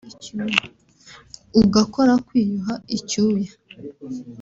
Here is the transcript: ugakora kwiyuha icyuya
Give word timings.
ugakora 1.61 2.13
kwiyuha 2.25 2.73
icyuya 2.97 3.51